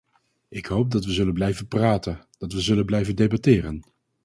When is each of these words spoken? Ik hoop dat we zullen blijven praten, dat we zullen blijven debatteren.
Ik 0.49 0.65
hoop 0.65 0.91
dat 0.91 1.05
we 1.05 1.11
zullen 1.11 1.33
blijven 1.33 1.67
praten, 1.67 2.25
dat 2.37 2.53
we 2.53 2.61
zullen 2.61 2.85
blijven 2.85 3.15
debatteren. 3.15 3.83